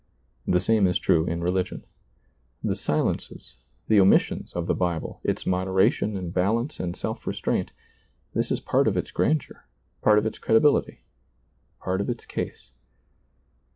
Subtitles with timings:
[0.47, 1.83] The same is true in religion.
[2.63, 3.57] The silences,
[3.87, 7.71] the omissions of the Bible, its moderation and balance and self restraint—
[8.33, 9.67] this is part of its grandeur,
[10.01, 11.01] part of its credibility,
[11.79, 12.71] part of its case.